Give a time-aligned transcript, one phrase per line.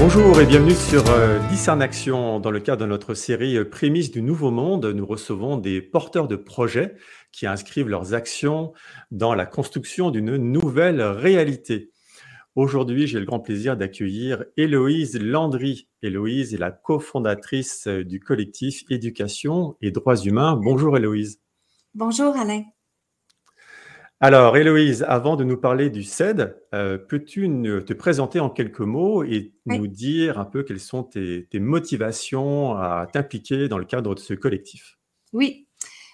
[0.00, 2.40] Bonjour et bienvenue sur euh, Discern Action.
[2.40, 6.26] Dans le cadre de notre série euh, Prémices du Nouveau Monde, nous recevons des porteurs
[6.26, 6.94] de projets
[7.32, 8.72] qui inscrivent leurs actions
[9.10, 11.92] dans la construction d'une nouvelle réalité.
[12.56, 15.90] Aujourd'hui, j'ai le grand plaisir d'accueillir Héloïse Landry.
[16.00, 20.56] Héloïse est la cofondatrice euh, du collectif Éducation et Droits Humains.
[20.56, 21.42] Bonjour Héloïse.
[21.94, 22.62] Bonjour Alain.
[24.22, 27.48] Alors, Héloïse, avant de nous parler du CED, euh, peux-tu
[27.86, 33.08] te présenter en quelques mots et nous dire un peu quelles sont tes, motivations à
[33.10, 34.98] t'impliquer dans le cadre de ce collectif?
[35.32, 35.66] Oui.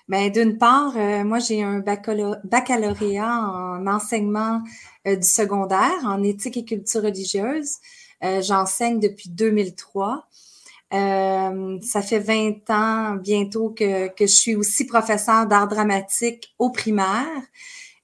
[0.07, 4.63] Ben, d'une part, euh, moi, j'ai un baccalauréat en enseignement
[5.09, 7.79] euh, du secondaire, en éthique et culture religieuse.
[8.23, 10.29] j'enseigne depuis 2003.
[10.93, 17.43] ça fait 20 ans bientôt que, que je suis aussi professeur d'art dramatique au primaire.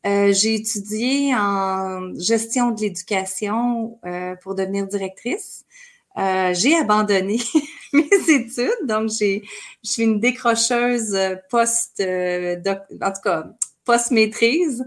[0.05, 5.65] Euh, j'ai étudié en gestion de l'éducation euh, pour devenir directrice.
[6.19, 7.39] Euh, j'ai abandonné
[7.93, 9.43] mes études, donc j'ai,
[9.85, 11.17] je suis une décrocheuse
[11.49, 13.47] post, en tout cas
[13.85, 14.85] post maîtrise,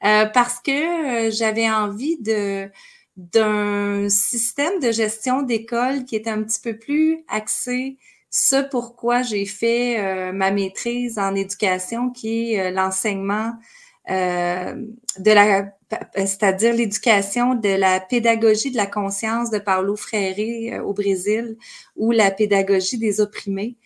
[0.00, 2.68] parce que j'avais envie de
[3.16, 7.96] d'un système de gestion d'école qui est un petit peu plus axé
[8.28, 15.72] ce pourquoi j'ai fait ma maîtrise en éducation, qui est l'enseignement euh, de la,
[16.14, 21.56] c'est-à-dire l'éducation de la pédagogie de la conscience de Paulo Freire euh, au Brésil
[21.96, 23.76] ou la pédagogie des opprimés.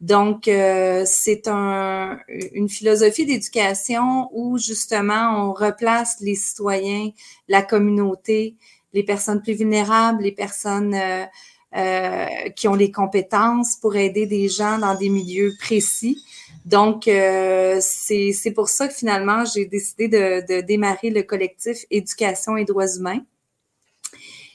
[0.00, 2.18] Donc, euh, c'est un,
[2.52, 7.10] une philosophie d'éducation où justement on replace les citoyens,
[7.48, 8.56] la communauté,
[8.92, 14.78] les personnes plus vulnérables, les personnes euh, qui ont les compétences pour aider des gens
[14.78, 16.22] dans des milieux précis.
[16.64, 22.64] Donc, euh, c'est pour ça que finalement, j'ai décidé de, démarrer le collectif Éducation et
[22.64, 23.20] droits humains.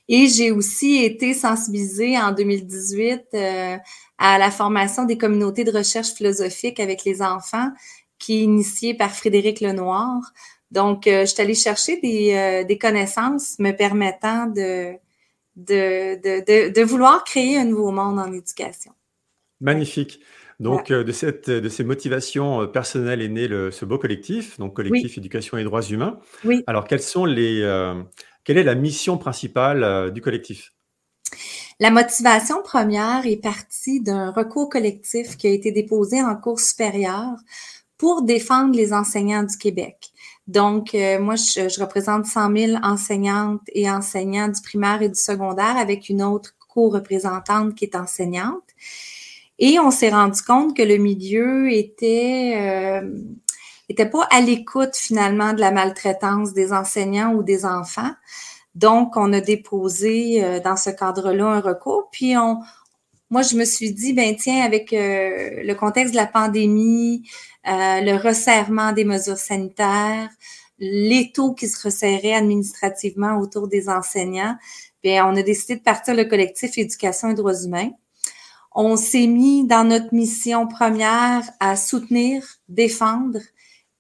[0.10, 3.78] Et j'ai aussi été sensibilisée en 2018 euh,
[4.18, 7.72] à la formation des communautés de recherche philosophique avec les enfants,
[8.20, 10.22] qui est initiée par Frédéric Lenoir.
[10.70, 14.94] Donc, euh, je suis allée chercher des, euh, des, connaissances me permettant de,
[15.56, 18.94] de, de, vouloir créer un nouveau monde en éducation.
[19.60, 20.20] Magnifique.
[20.62, 24.60] Donc, euh, de, cette, de ces motivations euh, personnelles est né le, ce beau collectif,
[24.60, 26.20] donc collectif éducation et droits humains.
[26.46, 26.64] Oui.
[26.68, 28.00] Alors, quelles sont les, euh,
[28.44, 30.72] quelle est la mission principale du collectif?
[31.80, 37.38] La motivation première est partie d'un recours collectif qui a été déposé en cours supérieur
[37.98, 40.12] pour défendre les enseignants du Québec.
[40.46, 45.78] Donc, moi, je, je, représente 100 000 enseignantes et enseignants du primaire et du secondaire
[45.78, 48.64] avec une autre co-représentante qui est enseignante.
[49.62, 53.16] Et on s'est rendu compte que le milieu était euh,
[53.88, 58.12] était pas à l'écoute finalement de la maltraitance des enseignants ou des enfants.
[58.74, 62.10] Donc, on a déposé euh, dans ce cadre-là un recours.
[62.12, 62.60] Puis, on,
[63.30, 67.30] moi, je me suis dit, ben tiens, avec euh, le contexte de la pandémie,
[67.68, 70.30] euh, le resserrement des mesures sanitaires,
[70.80, 74.56] l'étau qui se resserrait administrativement autour des enseignants,
[75.04, 77.92] bien, on a décidé de partir le collectif Éducation et droits humains
[78.74, 83.40] on s'est mis dans notre mission première à soutenir, défendre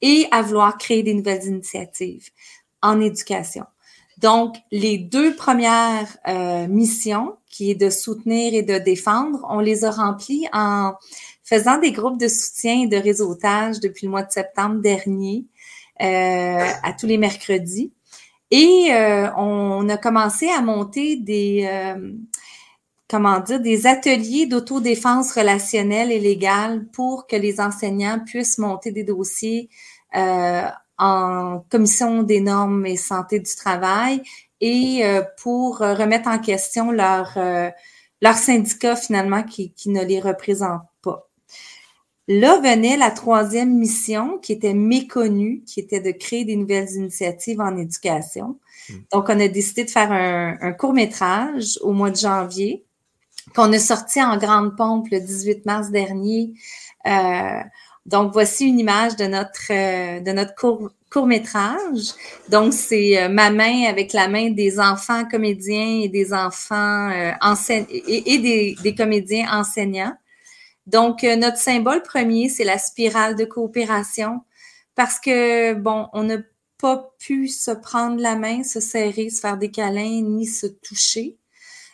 [0.02, 2.30] et à vouloir créer des nouvelles initiatives
[2.82, 3.66] en éducation.
[4.18, 9.84] Donc, les deux premières euh, missions, qui est de soutenir et de défendre, on les
[9.84, 10.94] a remplies en
[11.44, 15.46] faisant des groupes de soutien et de réseautage depuis le mois de septembre dernier,
[16.02, 17.92] euh, à tous les mercredis.
[18.52, 21.68] Et euh, on a commencé à monter des,
[23.12, 29.04] comment dire, des ateliers d'autodéfense relationnelle et légale pour que les enseignants puissent monter des
[29.04, 29.70] dossiers
[30.16, 30.64] euh,
[30.98, 34.24] en commission des normes et santé du travail
[34.62, 37.70] et euh, pour remettre en question leur, euh,
[38.22, 41.28] leur syndicat finalement qui, qui ne les représente pas.
[42.30, 47.60] Là venait la troisième mission qui était méconnue, qui était de créer des nouvelles initiatives
[47.60, 48.58] en éducation.
[48.88, 48.94] Hmm.
[49.12, 52.86] Donc, on a décidé de faire un, un court métrage au mois de janvier
[53.56, 56.54] qu'on a sorti en grande pompe le 18 mars dernier.
[57.08, 57.62] Euh,
[58.06, 62.14] donc, voici une image de notre, euh, de notre court, court métrage.
[62.50, 68.34] Donc, c'est euh, ma main avec la main des enfants comédiens et des enfants et,
[68.34, 70.14] et des, des, comédiens enseignants.
[70.88, 74.42] Donc, notre symbole premier, c'est la spirale de coopération
[74.96, 76.38] parce que, bon, on n'a
[76.80, 81.38] pas pu se prendre la main, se serrer, se faire des câlins, ni se toucher.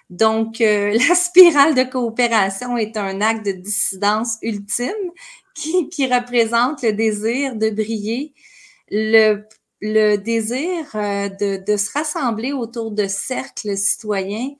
[0.09, 4.93] Donc, euh, la spirale de coopération est un acte de dissidence ultime
[5.53, 8.33] qui, représente le désir de briller,
[8.91, 9.43] le,
[10.17, 14.51] désir euh, de, se rassembler autour de cercles citoyens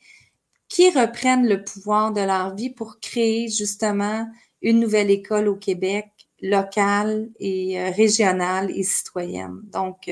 [0.70, 4.28] qui reprennent le pouvoir de leur vie pour créer justement
[4.64, 6.08] une nouvelle école au Québec,
[6.42, 9.62] locale et euh, régionale et citoyenne.
[9.66, 10.10] Donc,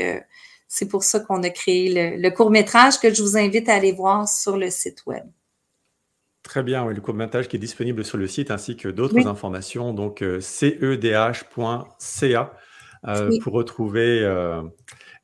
[0.76, 4.28] c'est pour ça qu'on a créé le, court-métrage que je vous invite à aller voir
[4.28, 5.24] sur le site web.
[6.44, 9.94] Très bien, oui, le court-métrage qui est disponible sur le site ainsi que d'autres informations,
[9.94, 11.78] donc euh, cedh.ca
[13.42, 14.22] pour retrouver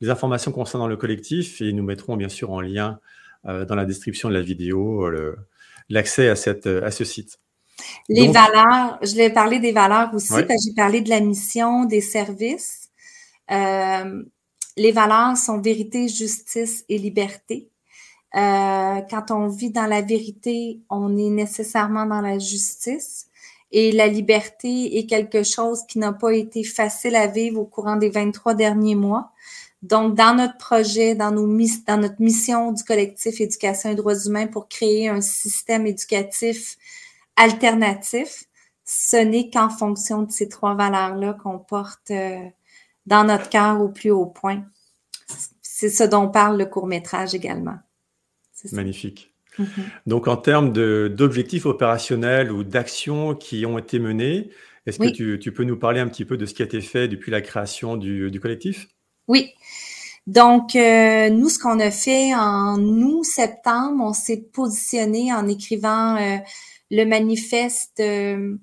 [0.00, 3.00] les informations concernant le collectif et nous mettrons bien sûr en lien
[3.44, 5.10] dans la description de la vidéo
[5.90, 7.40] l'accès à, à ce site.
[8.08, 11.84] Les valeurs, je vais parler des valeurs aussi, parce que j'ai parlé de la mission,
[11.84, 12.88] des services.
[14.76, 17.68] Les valeurs sont vérité, justice et liberté.
[18.34, 23.28] Euh, quand on vit dans la vérité, on est nécessairement dans la justice.
[23.70, 27.96] Et la liberté est quelque chose qui n'a pas été facile à vivre au courant
[27.96, 29.30] des 23 derniers mois.
[29.82, 31.46] Donc, dans notre projet, dans, nos,
[31.86, 36.76] dans notre mission du collectif Éducation et droits humains pour créer un système éducatif
[37.36, 38.44] alternatif,
[38.84, 42.44] ce n'est qu'en fonction de ces trois valeurs-là qu'on porte euh,
[43.06, 44.64] dans notre cœur au plus haut point.
[45.60, 47.78] C'est ce dont parle le court métrage également.
[48.70, 49.34] Magnifique.
[49.58, 49.82] Mm-hmm.
[50.06, 54.50] Donc, en termes d'objectifs opérationnels ou d'actions qui ont été menées,
[54.86, 57.08] est-ce que tu, peux nous parler un petit peu de ce qui a été fait
[57.08, 58.88] depuis la création du, collectif?
[59.28, 59.50] Oui.
[60.26, 66.38] Donc, euh, nous, ce qu'on a fait en août-septembre, on s'est positionné en écrivant euh,
[66.90, 68.56] le manifeste, euh,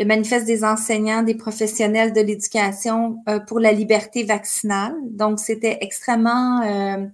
[0.00, 4.96] le manifeste des enseignants, des professionnels de l'éducation euh, pour la liberté vaccinale.
[5.04, 7.06] Donc, c'était extrêmement euh,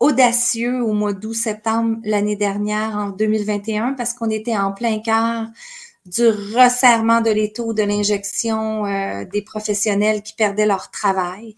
[0.00, 5.46] audacieux au mois d'août-septembre l'année dernière, en 2021, parce qu'on était en plein cœur
[6.06, 8.84] du resserrement de l'étau de l'injection
[9.30, 11.54] des professionnels qui perdaient leur travail.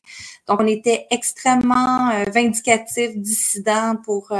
[0.46, 4.32] Donc, on était extrêmement vindicatif, dissident pour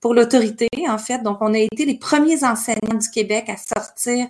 [0.00, 1.22] pour l'autorité, en fait.
[1.22, 4.26] Donc, on a été les premiers enseignants du Québec à sortir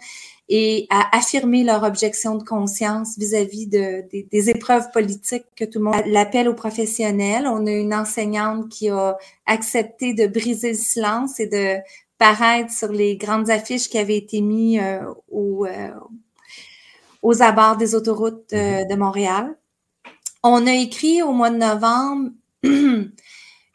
[0.48, 5.84] et à affirmer leur objection de conscience vis-à-vis de, des épreuves politiques que tout le
[5.86, 7.46] monde l'appelle aux professionnels.
[7.46, 11.76] On a une enseignante qui a accepté de briser le silence et de
[12.16, 15.90] paraître sur les grandes affiches qui avaient été mises euh, euh,
[17.22, 19.54] aux abords des autoroutes euh, de Montréal.
[20.42, 22.30] On a écrit au mois de novembre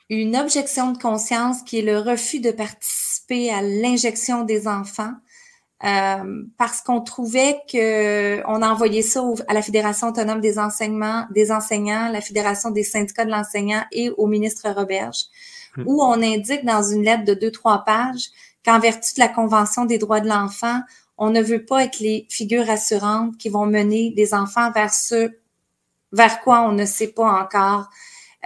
[0.10, 5.14] une objection de conscience qui est le refus de participer à l'injection des enfants
[5.84, 11.26] euh, parce qu'on trouvait que on a envoyé ça à la Fédération autonome des enseignements,
[11.32, 15.26] des enseignants, la Fédération des syndicats de l'enseignant et au ministre Roberge,
[15.78, 15.84] hmm.
[15.86, 18.30] où on indique dans une lettre de deux trois pages
[18.66, 20.80] qu'en vertu de la Convention des droits de l'enfant,
[21.18, 25.32] on ne veut pas être les figures assurantes qui vont mener les enfants vers ce
[26.12, 27.90] vers quoi on ne sait pas encore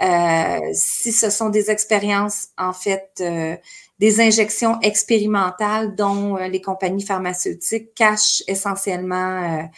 [0.00, 3.56] euh, si ce sont des expériences, en fait, euh,
[3.98, 9.68] des injections expérimentales dont euh, les compagnies pharmaceutiques cachent essentiellement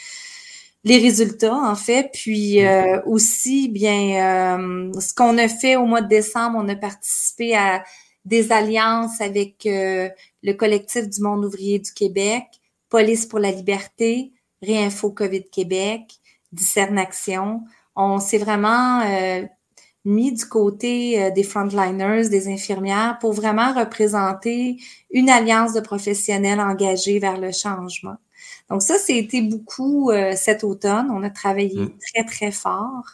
[0.85, 2.11] les résultats, en fait.
[2.13, 3.03] Puis mm-hmm.
[3.07, 4.59] aussi, bien,
[4.99, 7.85] ce qu'on a fait au mois de décembre, on a participé à
[8.25, 12.45] des alliances avec le collectif du monde ouvrier du Québec,
[12.89, 14.33] Police pour la liberté,
[14.63, 16.03] Réinfo COVID Québec,
[16.53, 17.63] Discerne Action.
[17.97, 19.03] On s'est vraiment
[20.05, 24.79] mis du côté euh, des frontliners, des infirmières, pour vraiment représenter
[25.11, 28.17] une alliance de professionnels engagés vers le changement.
[28.71, 31.11] Donc ça, c'était beaucoup euh, cet automne.
[31.11, 31.91] On a travaillé mmh.
[32.15, 33.05] très, très fort.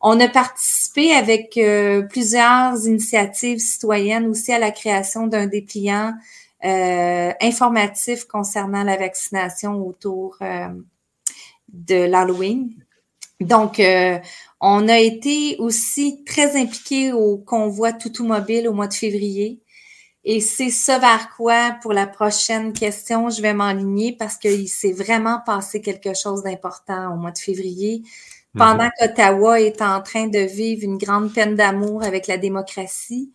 [0.00, 6.14] On a participé avec euh, plusieurs initiatives citoyennes aussi à la création d'un dépliant
[6.64, 10.38] informatif concernant la vaccination autour
[11.72, 12.70] de l'Halloween.
[13.44, 13.80] Donc,
[14.60, 19.60] on a été aussi très impliqué au convoi Toutou Mobile au mois de février.
[20.24, 24.92] Et c'est ce vers quoi, pour la prochaine question, je vais m'enligner parce qu'il s'est
[24.92, 28.02] vraiment passé quelque chose d'important au mois de février.
[28.54, 28.58] Mhm.
[28.58, 33.32] Pendant qu'Ottawa est en train de vivre une grande peine d'amour avec la démocratie,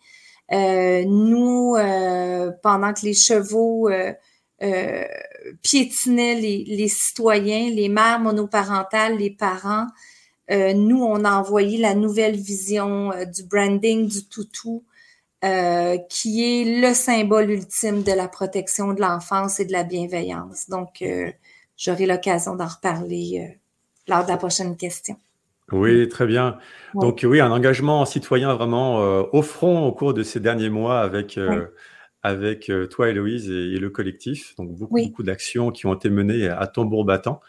[0.50, 4.14] euh, nous, euh, pendant que les chevaux euh,
[5.62, 9.86] piétinaient les, les, citoyens, les mères monoparentales, les parents,
[10.50, 14.84] euh, nous, on a envoyé la nouvelle vision euh, du branding du toutou,
[15.44, 20.68] euh, qui est le symbole ultime de la protection de l'enfance et de la bienveillance.
[20.68, 21.04] Donc,
[21.76, 23.58] j'aurai l'occasion d'en reparler
[24.08, 25.16] lors de la prochaine question.
[25.70, 26.58] Oui, très bien.
[26.94, 28.96] Donc oui, un engagement citoyen vraiment
[29.32, 31.38] au front au cours de ces derniers mois avec,
[32.22, 34.54] avec toi, Héloïse, et, le collectif.
[34.56, 37.40] Donc beaucoup, beaucoup d'actions qui ont été menées à tambour battant.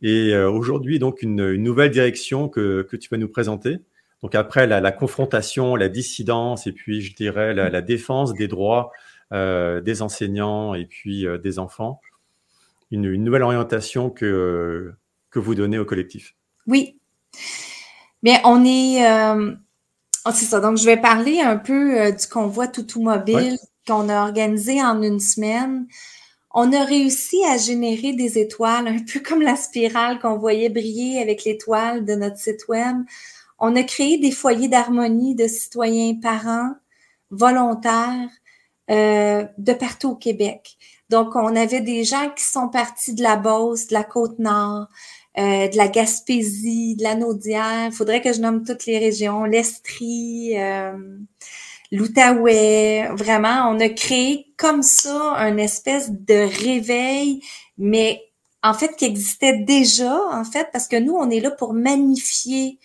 [0.00, 3.78] Et euh, aujourd'hui, donc, une, nouvelle direction que, que, tu vas nous présenter.
[4.22, 8.92] Donc, après la, confrontation, la dissidence et puis, je dirais, la, défense des droits
[9.32, 12.00] des enseignants et puis des enfants,
[12.90, 14.92] une, nouvelle orientation que,
[15.30, 16.36] que vous donnez au collectif.
[16.66, 16.98] Oui.
[18.22, 19.02] Bien, on est...
[20.24, 20.60] Oh, c'est ça.
[20.60, 25.20] Donc, je vais parler un peu du convoi Toutou Mobile qu'on a organisé en une
[25.20, 25.86] semaine
[26.54, 31.20] on a réussi à générer des étoiles, un peu comme la spirale qu'on voyait briller
[31.20, 32.96] avec l'étoile de notre site web.
[33.58, 36.72] On a créé des foyers d'harmonie de citoyens parents
[37.30, 38.28] volontaires
[38.90, 40.76] euh, de partout au Québec.
[41.08, 44.88] Donc, on avait des gens qui sont partis de la Beauce, de la Côte-Nord,
[45.38, 47.86] euh, de la Gaspésie, de la Naudière.
[47.86, 49.44] Il faudrait que je nomme toutes les régions.
[49.44, 50.92] L'Estrie, euh,
[51.92, 53.08] l'Outaouais.
[53.12, 57.42] Vraiment, on a créé comme ça un espèce de réveil,
[57.78, 58.20] mais
[58.64, 62.78] en fait qui existait déjà, en fait, parce que nous, on est là pour magnifier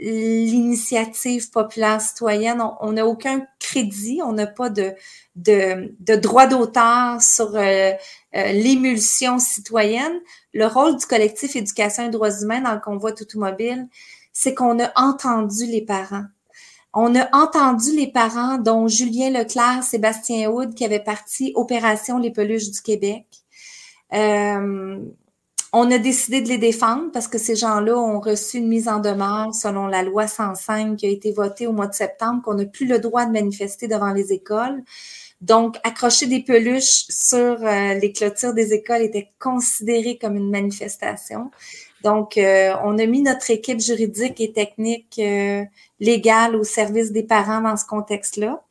[0.00, 2.62] l'initiative populaire citoyenne.
[2.80, 4.94] On n'a aucun crédit, on n'a pas de,
[5.36, 7.92] de, droit d'auteur sur euh,
[8.34, 10.20] euh, l'émulsion citoyenne.
[10.54, 13.88] Le rôle du collectif Éducation et droits humains dans le convoi automobile,
[14.32, 16.24] c'est qu'on a entendu les parents.
[16.92, 22.32] On a entendu les parents, dont Julien Leclerc, Sébastien Houd, qui avaient parti Opération Les
[22.32, 23.26] Peluches du Québec.
[24.12, 24.98] Euh,
[25.72, 28.98] on a décidé de les défendre parce que ces gens-là ont reçu une mise en
[28.98, 32.64] demeure selon la loi 105 qui a été votée au mois de septembre, qu'on n'a
[32.64, 34.82] plus le droit de manifester devant les écoles.
[35.40, 41.50] Donc, accrocher des peluches sur euh, les clôtures des écoles était considéré comme une manifestation.
[42.02, 45.64] Donc, euh, on a mis notre équipe juridique et technique euh,
[45.98, 48.62] légale au service des parents dans ce contexte-là.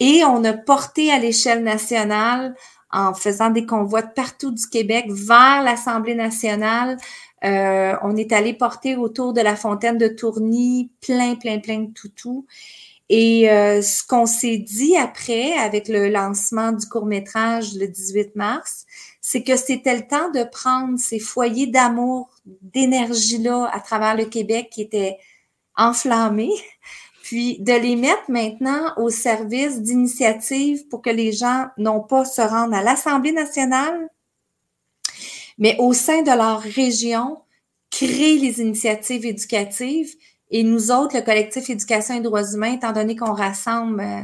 [0.00, 2.54] Et on a porté à l'échelle nationale,
[2.90, 6.96] en faisant des convois de partout du Québec vers l'Assemblée nationale,
[7.44, 11.92] euh, on est allé porter autour de la fontaine de Tourny plein, plein, plein de
[11.92, 12.46] toutous.
[13.10, 18.84] Et ce qu'on s'est dit après, avec le lancement du court métrage le 18 mars,
[19.30, 24.70] c'est que c'était le temps de prendre ces foyers d'amour, d'énergie-là à travers le Québec
[24.72, 25.18] qui étaient
[25.76, 26.54] enflammés,
[27.24, 32.40] puis de les mettre maintenant au service d'initiatives pour que les gens n'ont pas se
[32.40, 34.08] rendre à l'Assemblée nationale,
[35.58, 37.36] mais au sein de leur région,
[37.90, 40.14] créer les initiatives éducatives.
[40.50, 44.22] Et nous autres, le collectif Éducation et droits humains, étant donné qu'on rassemble euh,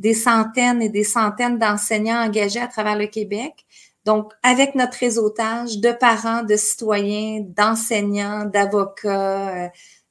[0.00, 3.64] des centaines et des centaines d'enseignants engagés à travers le Québec,
[4.04, 9.68] donc, avec notre réseautage de parents, de citoyens, d'enseignants, d'avocats, euh,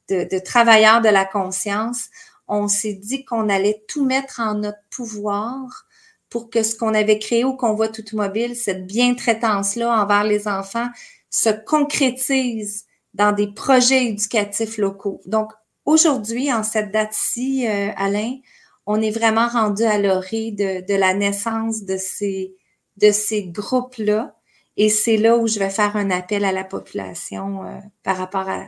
[0.09, 2.09] de, travailleurs de la conscience,
[2.47, 5.85] on s'est dit qu'on allait tout mettre en notre pouvoir
[6.29, 10.87] pour que ce qu'on avait créé au convoi automobile, cette bien-traitance-là envers les enfants,
[11.29, 15.21] se concrétise dans des projets éducatifs locaux.
[15.25, 15.51] Donc,
[15.85, 18.37] aujourd'hui, en cette date-ci, euh, Alain,
[18.85, 22.55] on est vraiment rendu à l'orée de la naissance de ces
[23.01, 24.35] de ces groupes-là.
[24.77, 28.47] Et c'est là où je vais faire un appel à la population euh, par rapport
[28.49, 28.67] à,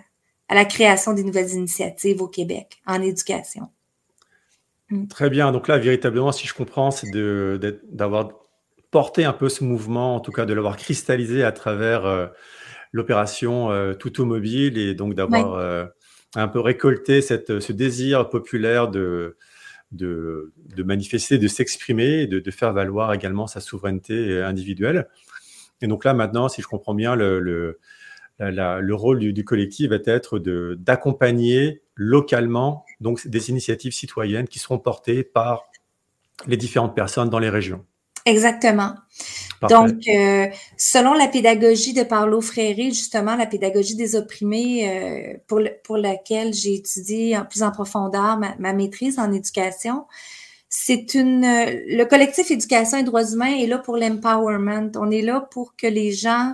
[0.49, 3.69] la création des nouvelles initiatives au Québec en éducation.
[4.89, 5.07] Mm.
[5.07, 5.51] Très bien.
[5.51, 8.29] Donc là, véritablement, si je comprends, c'est d'avoir
[8.91, 12.27] porté un peu ce mouvement, en tout cas de l'avoir cristallisé à travers euh,
[12.91, 15.85] l'opération euh, Mobile et donc d'avoir euh,
[16.35, 19.35] un peu récolté cette, ce désir populaire de,
[19.93, 25.07] de, manifester, de s'exprimer, de, de, faire valoir également sa souveraineté individuelle.
[25.81, 27.77] Et donc là, maintenant, si je comprends bien, le
[28.93, 35.65] rôle du, collectif va être d'accompagner localement donc, des initiatives citoyennes qui seront portées par
[36.47, 37.85] les différentes personnes dans les régions.
[38.25, 38.95] Exactement.
[39.69, 45.61] Donc, euh, selon la pédagogie de Paulo Freire, justement, la pédagogie des opprimés, euh, pour,
[45.83, 50.05] pour laquelle j'ai étudié en plus en profondeur ma, maîtrise en éducation,
[50.69, 51.41] c'est une.
[51.41, 54.91] Le collectif Éducation et droits humains est là pour l'empowerment.
[54.95, 56.53] On est là pour que les gens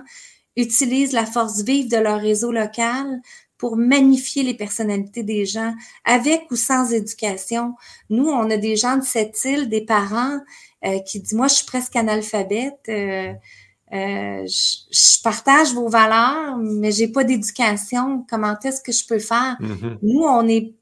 [0.56, 3.20] utilisent la force vive de leur réseau local
[3.60, 5.74] pour magnifier les personnalités des gens,
[6.06, 7.74] avec ou sans éducation.
[8.08, 10.38] Nous, on a des gens de cette île, des parents euh,
[11.04, 13.32] qui dit moi je suis presque analphabète, euh,
[13.92, 18.24] euh, je, partage vos valeurs, mais j'ai pas d'éducation.
[18.30, 19.56] Comment est-ce que je peux faire?
[19.60, 19.98] Mm-hmm.
[20.02, 20.74] Nous, on n'est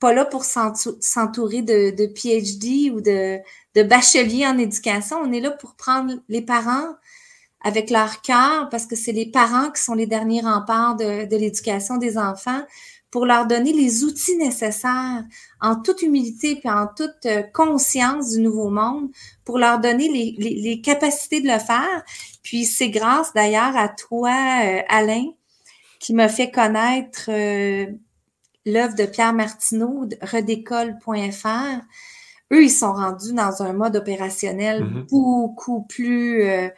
[0.00, 3.38] pas là pour s'entourer de, de, PhD ou de,
[3.74, 5.18] de bachelier en éducation.
[5.22, 6.94] On est là pour prendre les parents
[7.62, 11.36] avec leur cœur, parce que c'est les parents qui sont les derniers remparts de, de
[11.36, 12.62] l'éducation des enfants,
[13.10, 15.24] pour leur donner les outils nécessaires
[15.60, 19.08] en toute humilité et en toute euh, conscience du nouveau monde
[19.44, 22.04] pour leur donner les, les, capacités de le faire.
[22.42, 24.30] Puis c'est grâce d'ailleurs à toi,
[24.64, 25.24] euh, Alain,
[26.00, 27.86] qui m'a fait connaître euh,
[28.66, 31.82] l'œuvre de Pierre Martineau, redécolle.fr,
[32.52, 35.08] eux, ils sont rendus dans un mode opérationnel mm-hmm.
[35.10, 36.68] beaucoup plus euh,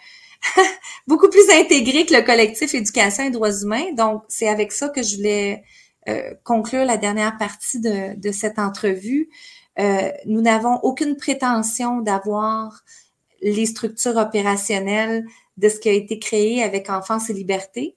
[1.06, 3.92] beaucoup plus intégré que le collectif éducation et droits humains.
[3.96, 5.62] Donc, c'est avec ça que je voulais
[6.10, 9.28] euh, conclure la dernière partie de, de cette entrevue.
[9.78, 12.82] Euh, nous n'avons aucune prétention d'avoir
[13.42, 15.24] les structures opérationnelles
[15.56, 17.96] de ce qui a été créé avec Enfance et Liberté.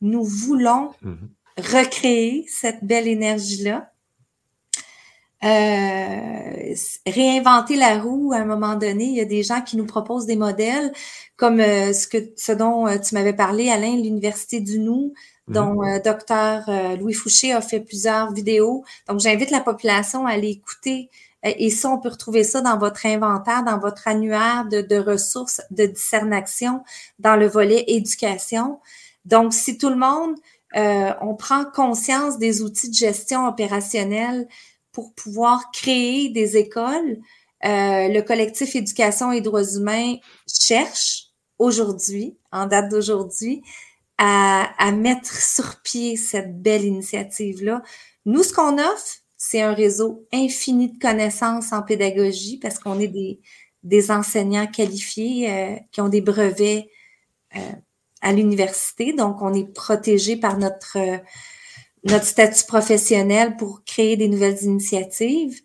[0.00, 1.72] Nous voulons mm-hmm.
[1.72, 3.92] recréer cette belle énergie-là.
[5.44, 9.06] Euh, réinventer la roue à un moment donné.
[9.06, 10.92] Il y a des gens qui nous proposent des modèles
[11.36, 15.14] comme euh, ce que ce dont euh, tu m'avais parlé, Alain, l'Université du Nou,
[15.48, 16.62] dont docteur
[16.98, 18.84] Louis Fouché a fait plusieurs vidéos.
[19.08, 21.10] Donc, j'invite la population à aller écouter
[21.44, 25.86] et ça, on peut retrouver ça dans votre inventaire, dans votre annuaire de, ressources de
[25.86, 26.84] discernation,
[27.18, 28.78] dans le volet éducation.
[29.24, 30.36] Donc, si tout le monde,
[30.76, 34.46] euh, on prend conscience des outils de gestion opérationnelle
[34.92, 37.18] pour pouvoir créer des écoles,
[37.64, 41.26] euh, le collectif Éducation et droits humains cherche
[41.58, 43.62] aujourd'hui, en date d'aujourd'hui,
[44.24, 47.82] à, à mettre sur pied cette belle initiative-là.
[48.24, 53.08] Nous, ce qu'on offre, c'est un réseau infini de connaissances en pédagogie parce qu'on est
[53.08, 53.40] des,
[53.82, 56.86] des enseignants qualifiés euh, qui ont des brevets
[57.56, 57.72] euh,
[58.20, 59.12] à l'université.
[59.12, 61.18] Donc, on est protégé par notre, euh,
[62.04, 65.60] notre statut professionnel pour créer des nouvelles initiatives.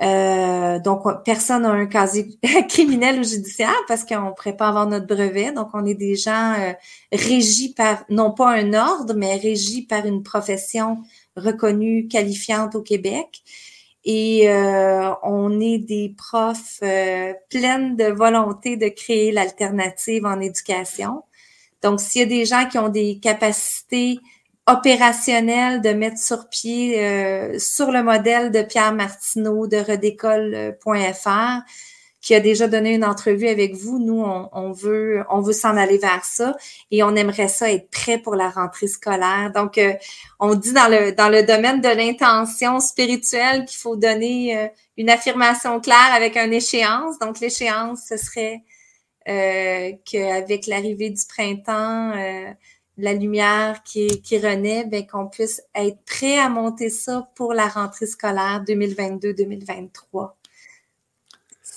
[0.00, 2.38] Donc, personne n'a un casier
[2.68, 5.52] criminel ou judiciaire parce qu'on ne pourrait pas avoir notre brevet.
[5.52, 6.54] Donc, on est des gens
[7.12, 10.98] régis par, non pas un ordre, mais régis par une profession
[11.36, 13.42] reconnue qualifiante au Québec.
[14.08, 21.24] Et euh, on est des profs euh, pleines de volonté de créer l'alternative en éducation.
[21.82, 24.20] Donc, s'il y a des gens qui ont des capacités
[24.66, 31.62] opérationnelles de mettre sur pied euh, sur le modèle de Pierre Martineau de redécolle.fr,
[32.20, 34.00] qui a déjà donné une entrevue avec vous.
[34.00, 36.56] Nous, on, veut, on veut s'en aller vers ça
[36.90, 39.52] et on aimerait ça être prêt pour la rentrée scolaire.
[39.54, 39.92] Donc, euh,
[40.40, 45.10] on dit dans le dans le domaine de l'intention spirituelle qu'il faut donner euh, une
[45.10, 47.20] affirmation claire avec une échéance.
[47.20, 48.64] Donc, l'échéance, ce serait
[49.28, 52.52] euh, qu'avec l'arrivée du printemps, euh,
[52.98, 57.68] la lumière qui, qui renaît, ben, qu'on puisse être prêt à monter ça pour la
[57.68, 60.32] rentrée scolaire 2022-2023.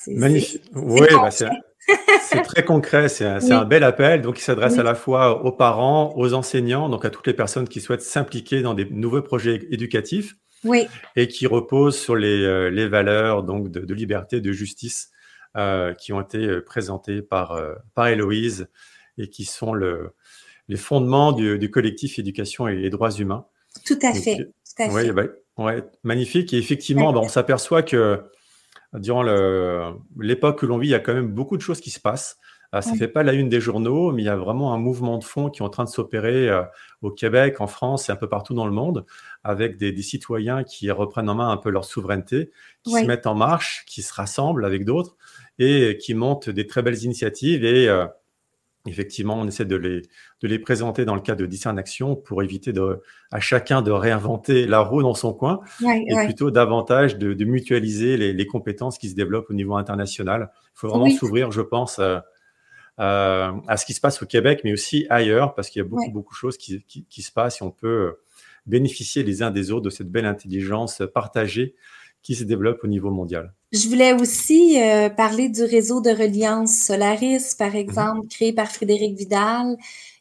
[0.07, 0.63] Magnifique.
[0.73, 4.21] Oui, bah, c'est très concret, c'est un, bel appel.
[4.21, 7.67] Donc, il s'adresse à la fois aux parents, aux enseignants, donc à toutes les personnes
[7.67, 10.35] qui souhaitent s'impliquer dans des nouveaux projets éducatifs.
[10.63, 10.87] Oui.
[11.15, 15.09] Et qui reposent sur les, euh, les valeurs donc de, liberté, de justice
[15.55, 17.57] euh, qui ont été euh, présentées par,
[17.95, 18.67] par Héloïse
[19.17, 20.13] et qui sont le,
[20.69, 23.45] les fondements du, collectif éducation et, droits humains.
[23.85, 24.37] Tout à fait.
[24.37, 25.11] tout à fait.
[25.11, 25.23] Bah,
[25.57, 26.53] ouais, magnifique.
[26.53, 28.23] Et effectivement, bah, on s'aperçoit que
[28.93, 29.23] durant
[30.19, 32.37] l'époque que l'on vit, il y a quand même beaucoup de choses qui se passent.
[32.75, 34.77] Euh, ça ne fait pas la une des journaux, mais il y a vraiment un
[34.77, 36.61] mouvement de fond qui est en train de s'opérer euh,
[37.01, 39.05] au Québec, en France et un peu partout dans le monde,
[39.43, 42.51] avec des, citoyens qui reprennent en main un peu leur souveraineté,
[42.83, 45.17] qui se mettent en marche, qui se rassemblent avec d'autres
[45.57, 47.65] et qui montent des très belles initiatives.
[47.65, 48.05] Et euh,
[48.85, 50.01] effectivement, on essaie de les,
[50.41, 53.91] de les présenter dans le cadre de Discern Action pour éviter de, à chacun de
[53.91, 58.97] réinventer la roue dans son coin et plutôt davantage de, de mutualiser les, les, compétences
[58.97, 60.51] qui se développent au niveau international.
[60.53, 62.19] Il faut vraiment s'ouvrir, je pense, euh,
[62.99, 65.87] euh, à ce qui se passe au Québec, mais aussi ailleurs, parce qu'il y a
[65.87, 68.17] beaucoup, beaucoup de choses qui, qui, qui, se passent et on peut
[68.65, 71.75] bénéficier les uns des autres de cette belle intelligence partagée
[72.21, 73.53] qui se développe au niveau mondial.
[73.71, 77.77] Je voulais aussi euh, parler du réseau de reliance Solaris, par mhm.
[77.77, 79.77] exemple, créé par Frédéric Vidal.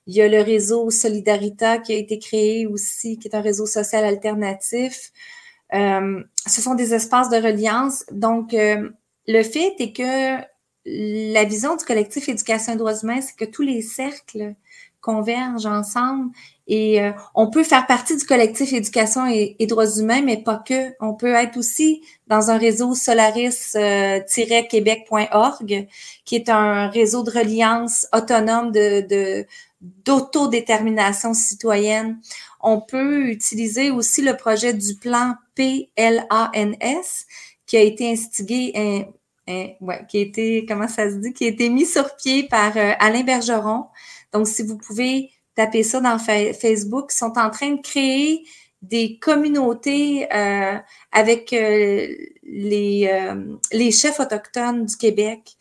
[0.06, 3.66] Il y a le réseau Solidarita qui a été créé aussi, qui est un réseau
[3.66, 5.12] social alternatif.
[5.74, 8.04] Euh, ce sont des espaces de reliance.
[8.10, 8.90] Donc, euh,
[9.26, 10.42] le fait est que
[10.86, 14.54] la vision du collectif Éducation et droits humains, c'est que tous les cercles
[15.00, 16.30] convergent ensemble
[16.68, 20.92] et euh, on peut faire partie du collectif éducation et, droits humains, mais pas que.
[21.00, 25.82] On peut être aussi dans un réseau solaris-québec.org, euh,
[26.26, 29.46] qui est un réseau de reliance autonome de,
[29.80, 32.20] d'autodétermination citoyenne.
[32.60, 37.24] On peut utiliser aussi le projet du plan PLANS,
[37.66, 39.06] qui a été instigé,
[39.46, 42.92] qui a été, comment ça se dit, qui a été mis sur pied par euh,
[42.98, 43.86] Alain Bergeron.
[44.32, 48.44] Donc, si vous pouvez taper ça dans Facebook, sont en train de créer
[48.82, 50.78] des communautés euh,
[51.10, 52.14] avec euh,
[52.44, 55.56] les, euh, les chefs autochtones du Québec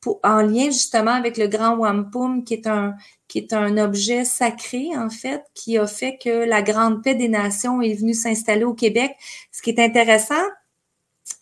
[0.00, 2.94] pour, en lien justement avec le grand wampum qui est un
[3.26, 7.28] qui est un objet sacré en fait qui a fait que la grande paix des
[7.28, 9.12] nations est venue s'installer au Québec.
[9.52, 10.34] Ce qui est intéressant,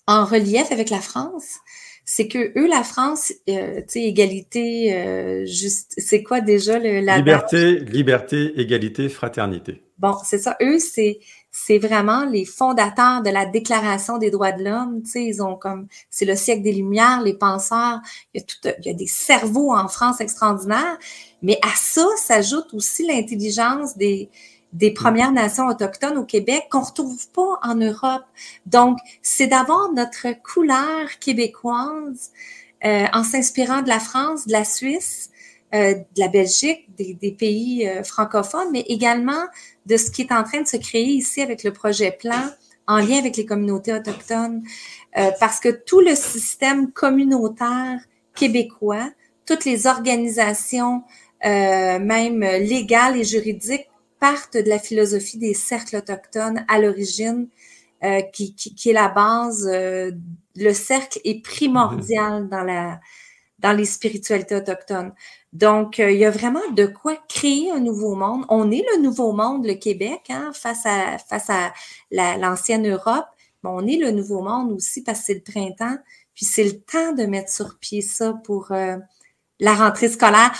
[0.07, 1.59] en relief avec la France,
[2.09, 7.01] c'est que eux, la France, euh, tu sais, égalité, euh, juste, c'est quoi déjà le,
[7.01, 9.83] la liberté, liberté, égalité, fraternité.
[9.99, 10.57] Bon, c'est ça.
[10.63, 11.19] Eux, c'est
[11.51, 15.03] c'est vraiment les fondateurs de la Déclaration des droits de l'homme.
[15.03, 17.99] Tu sais, ils ont comme c'est le siècle des Lumières, les penseurs.
[18.35, 20.99] Il y a tout, il y a des cerveaux en France extraordinaires.
[21.43, 24.29] Mais à ça s'ajoute aussi l'intelligence des
[24.77, 28.25] des Premières Nations autochtones au Québec qu'on retrouve pas en Europe.
[28.67, 32.31] Donc, c'est d'avoir notre couleur québécoise
[32.85, 35.31] euh, en s'inspirant de la France, de la Suisse,
[35.75, 39.45] euh, de la Belgique, des, des pays euh, francophones, mais également
[39.87, 42.51] de ce qui est en train de se créer ici avec le projet Plan
[42.87, 44.63] en lien avec les communautés autochtones,
[45.17, 47.99] euh, parce que tout le système communautaire
[48.35, 49.11] québécois,
[49.45, 51.03] toutes les organisations,
[51.45, 53.89] euh, même légales et juridiques,
[54.21, 57.49] partent de la philosophie des cercles autochtones à l'origine,
[58.05, 59.69] euh, qui, qui, qui, est la base.
[59.73, 60.13] Euh,
[60.55, 63.01] le cercle est primordial dans la
[63.59, 65.13] dans les spiritualités autochtones.
[65.53, 68.45] Donc, euh, il y a vraiment de quoi créer un nouveau monde.
[68.49, 71.73] On est le nouveau monde, le Québec, hein, face à face à
[72.11, 73.27] l'ancienne Europe.
[73.65, 75.97] Mais on est le nouveau monde aussi parce que c'est le printemps.
[76.35, 78.97] Puis c'est le temps de mettre sur pied ça pour euh,
[79.61, 80.53] la rentrée scolaire.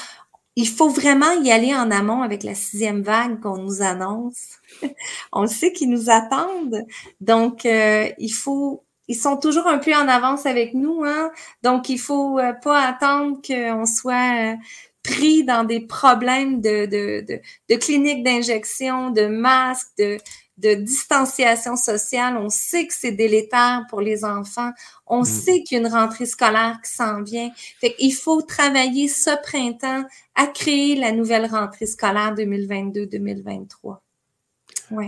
[0.57, 4.59] Il faut vraiment y aller en amont avec la sixième vague qu'on nous annonce.
[5.33, 6.85] on sait qu'ils nous attendent.
[7.21, 11.31] Donc, euh, il faut ils sont toujours un peu en avance avec nous, hein.
[11.63, 14.57] Donc, il faut pas attendre qu'on soit
[15.05, 20.19] pris dans des problèmes de, de, de, de cliniques d'injection, de masques, de,
[20.59, 22.37] de distanciation sociale.
[22.37, 24.71] On sait que c'est délétère pour les enfants.
[25.07, 25.25] On mm.
[25.25, 27.51] sait qu'il y a une rentrée scolaire qui s'en vient.
[27.81, 33.99] Fait qu'il faut travailler ce printemps à créer la nouvelle rentrée scolaire 2022-2023.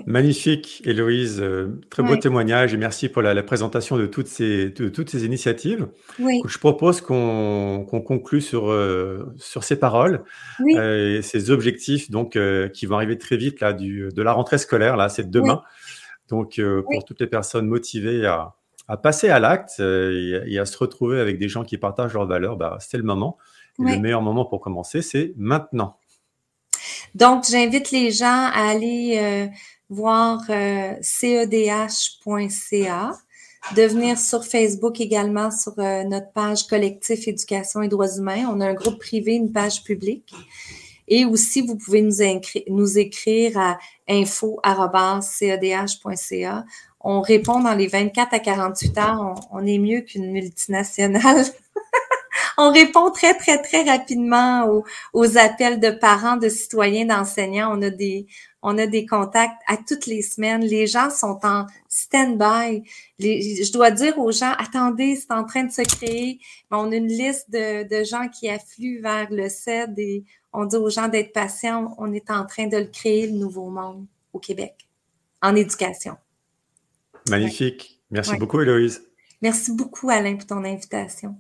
[0.07, 1.41] Magnifique, Héloïse.
[1.41, 5.89] Euh, très beau témoignage et merci pour la, présentation de toutes ces, toutes ces initiatives.
[6.19, 10.25] Je propose qu'on conclue sur, euh, sur ces paroles
[10.75, 12.39] euh, et ces objectifs donc,
[12.73, 14.97] qui vont arriver très vite là, du, de la rentrée scolaire.
[14.97, 15.63] Là, c'est demain.
[16.29, 16.61] Donc,
[16.93, 18.55] pour toutes les personnes motivées à,
[18.89, 22.57] à passer à l'acte et, à se retrouver avec des gens qui partagent leurs valeurs,
[22.57, 23.39] bah, c'est le moment.
[23.79, 25.98] Le meilleur moment pour commencer, c'est maintenant.
[27.15, 29.47] Donc, j'invite les gens à aller euh,
[29.89, 31.53] voir euh, cedh.ca,
[33.75, 38.47] de venir sur Facebook également sur euh, notre page collectif éducation et droits humains.
[38.51, 40.33] On a un groupe privé, une page publique.
[41.09, 42.17] Et aussi, vous pouvez nous,
[42.69, 44.65] nous écrire à info.cedh.ca.
[47.01, 49.35] On répond dans les 24 à 48 heures.
[49.51, 51.47] on est mieux qu'une multinationale.
[52.61, 57.71] on répond très, très, très rapidement aux, appels de parents, de citoyens, d'enseignants.
[57.73, 58.27] On a des,
[58.63, 60.63] on a des contacts à toutes les semaines.
[60.63, 62.83] Les gens sont en stand-by.
[63.21, 66.41] Je dois dire aux gens, attendez, c'est en train de se créer.
[66.73, 70.77] On a une liste de, de gens qui affluent vers le CED et on dit
[70.77, 71.95] aux gens d'être patients.
[71.99, 74.89] On est en train de le créer, le nouveau monde au Québec,
[75.43, 76.17] en éducation.
[77.31, 78.01] Magnifique.
[78.11, 79.05] Merci beaucoup, Héloïse.
[79.43, 81.37] Merci beaucoup, Alain, pour ton invitation.